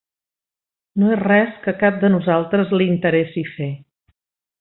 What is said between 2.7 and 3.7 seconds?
li interessi fer.